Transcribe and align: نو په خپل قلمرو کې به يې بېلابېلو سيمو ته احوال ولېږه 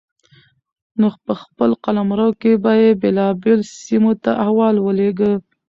نو 0.99 1.07
په 1.25 1.33
خپل 1.41 1.69
قلمرو 1.83 2.29
کې 2.41 2.51
به 2.63 2.71
يې 2.81 2.89
بېلابېلو 3.01 3.69
سيمو 3.85 4.11
ته 4.23 4.31
احوال 4.43 4.75
ولېږه 4.79 5.31